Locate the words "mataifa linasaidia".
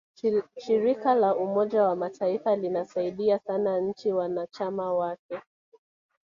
1.95-3.39